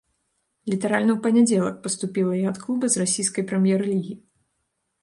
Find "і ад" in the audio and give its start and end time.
2.41-2.57